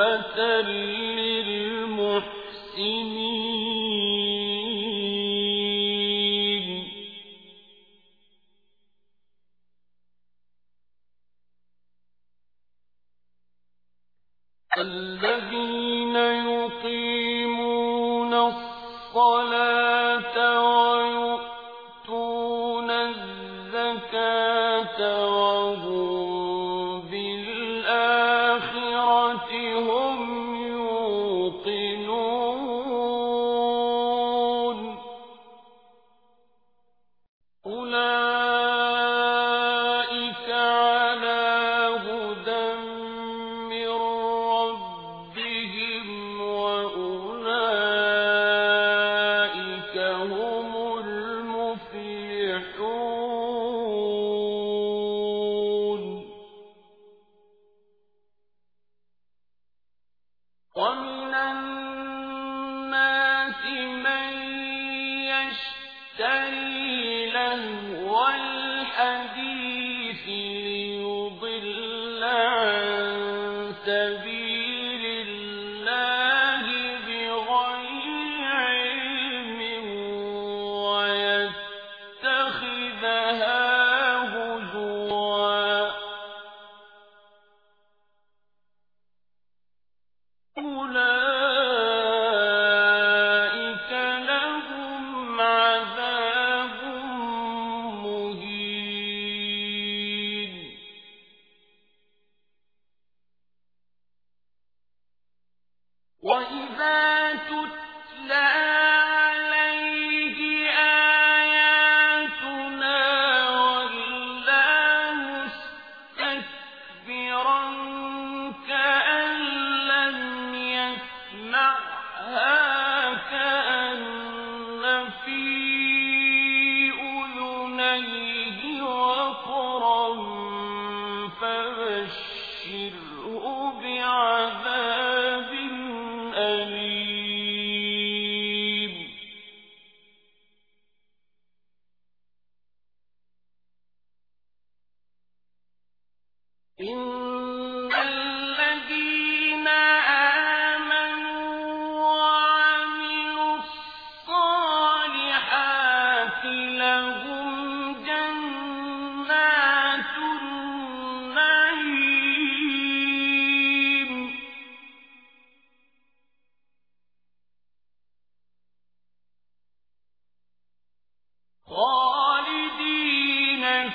[0.00, 0.38] رحمة
[1.42, 2.32] للمحسنين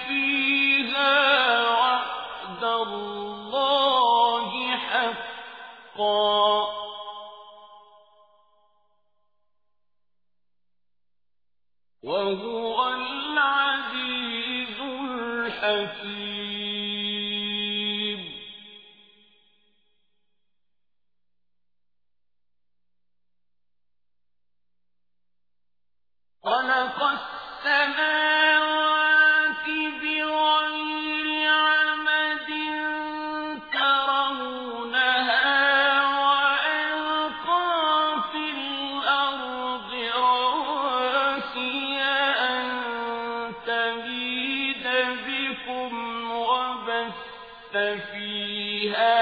[0.07, 1.13] فيها
[1.69, 6.26] وعد الله حقا
[48.11, 49.16] فيها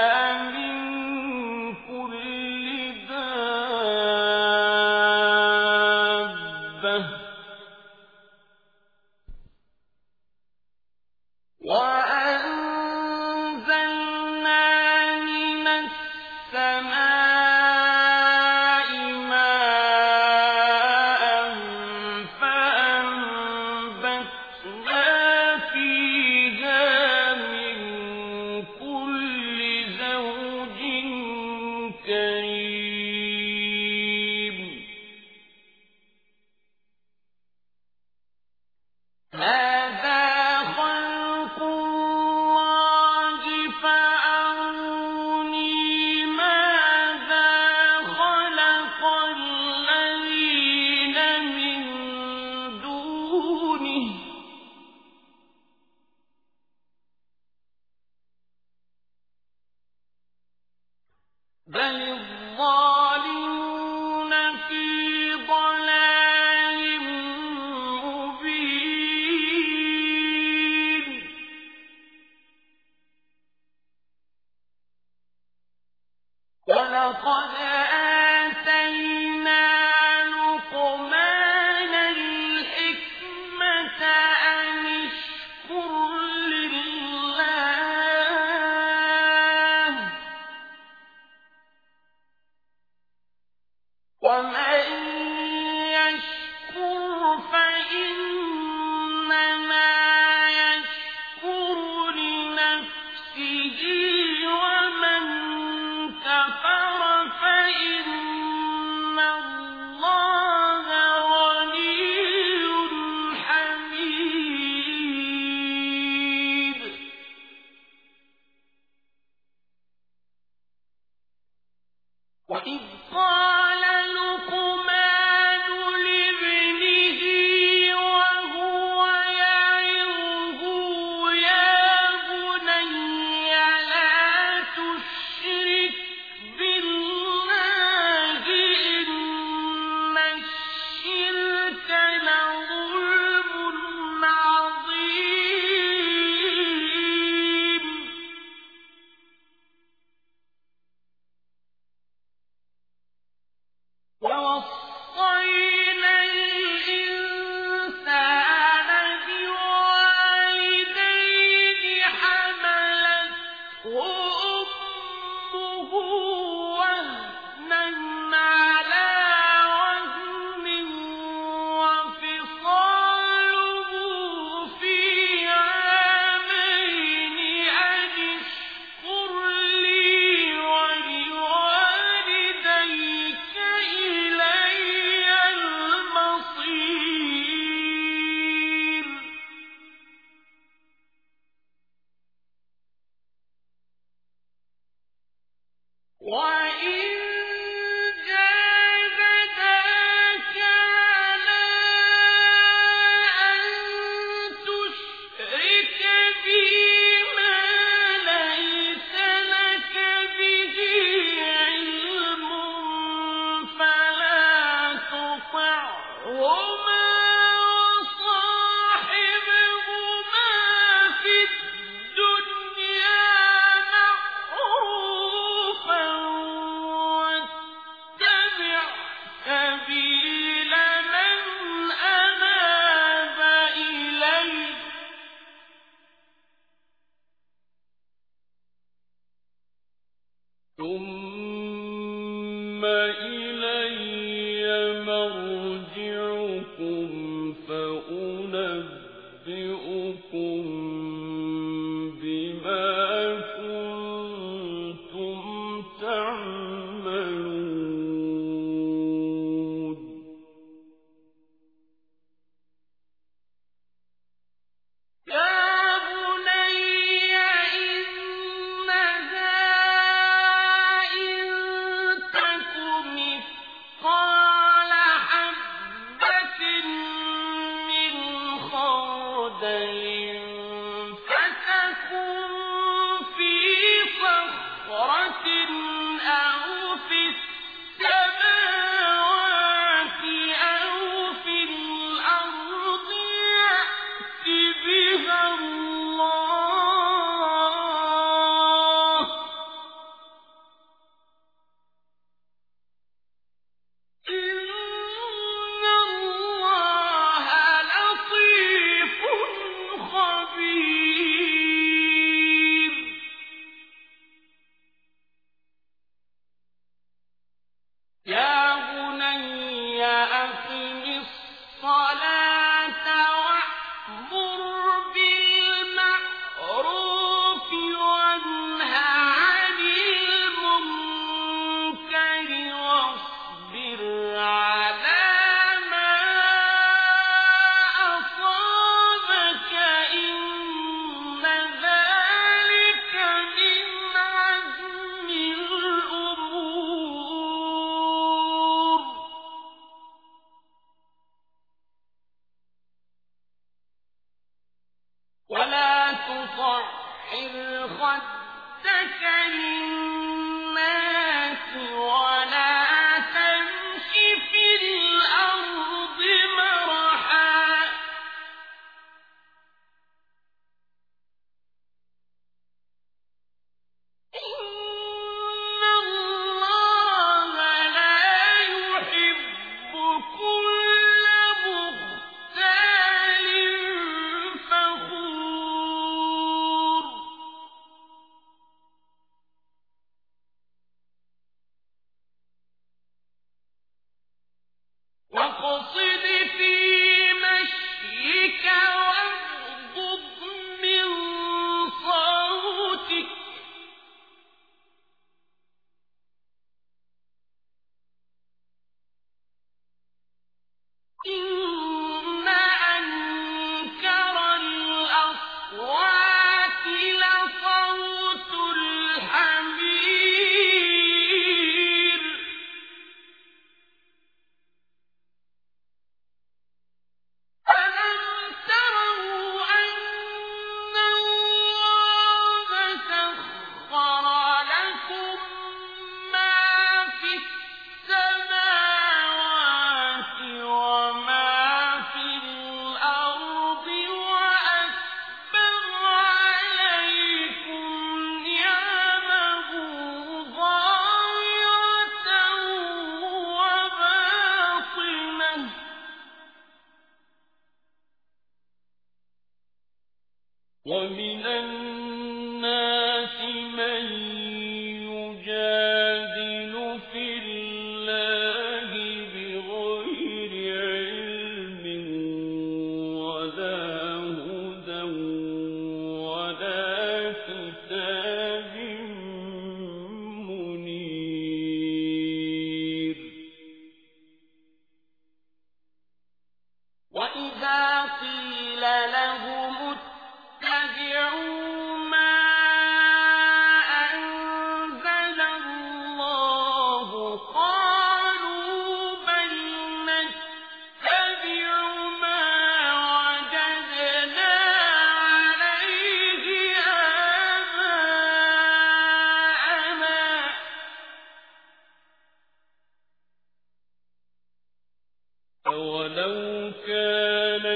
[515.66, 517.66] أولو كان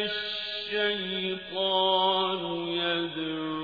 [0.70, 3.60] الشيطان يدعوهم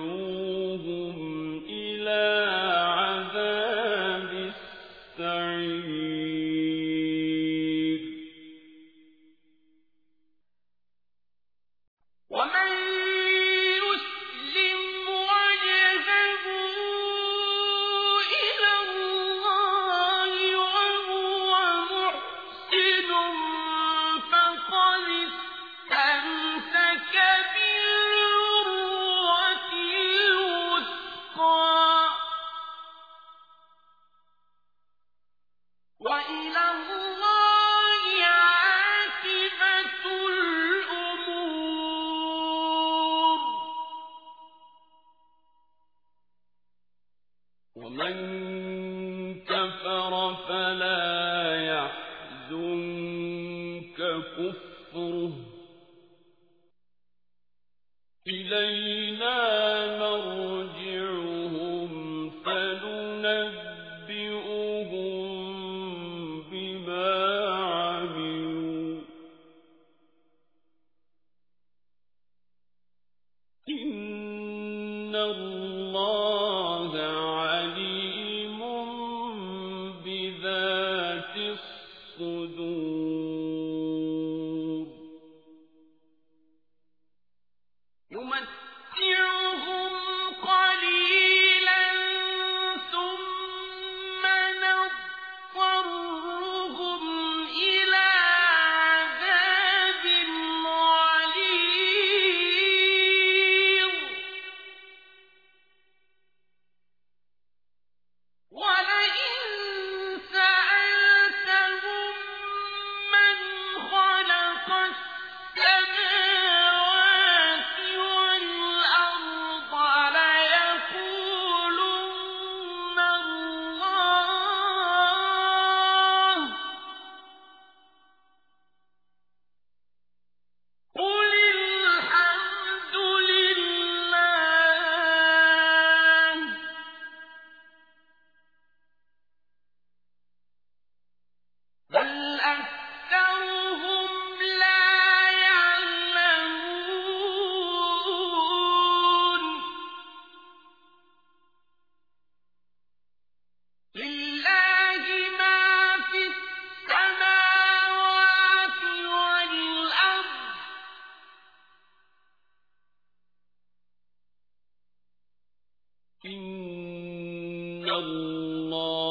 [167.86, 169.05] إن الله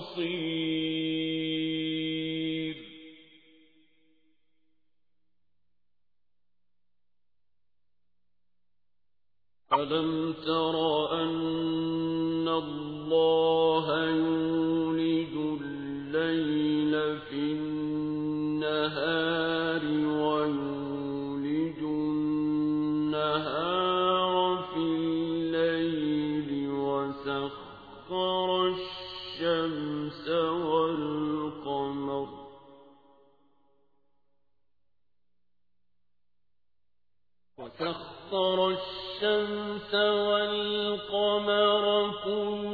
[0.00, 1.10] بصير.
[9.72, 10.76] ألم تر
[11.22, 17.69] أن الله يولد الليل في
[38.50, 39.94] ترى الشمس
[40.28, 41.84] والقمر
[42.24, 42.69] كل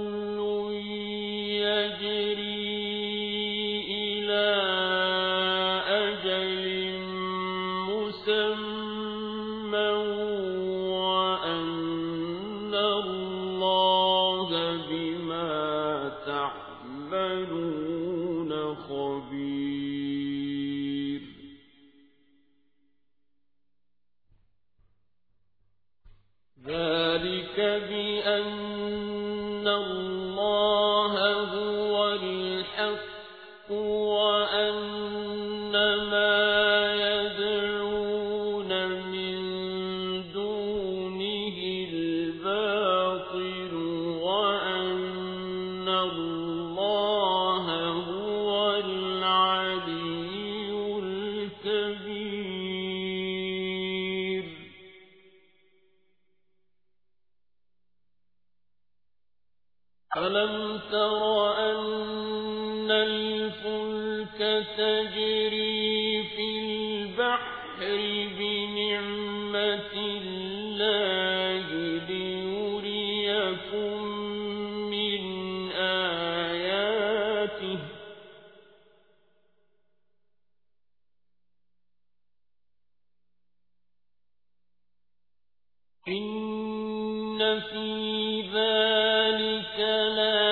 [86.17, 89.79] إن في ذلك
[90.17, 90.46] لآية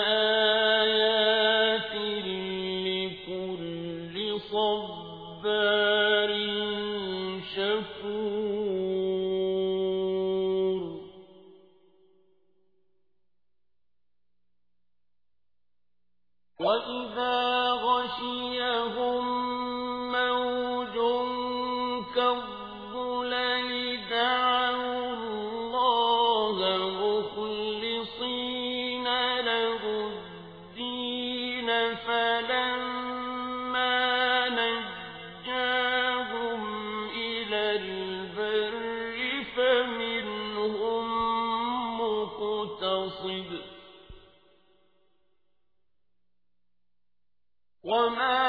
[47.84, 48.43] وما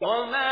[0.00, 0.47] وما